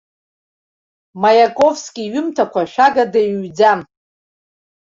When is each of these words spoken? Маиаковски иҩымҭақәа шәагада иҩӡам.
Маиаковски 1.21 2.01
иҩымҭақәа 2.05 2.61
шәагада 2.71 3.21
иҩӡам. 3.31 3.79